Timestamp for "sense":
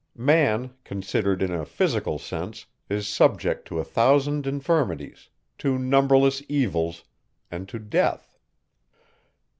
2.17-2.65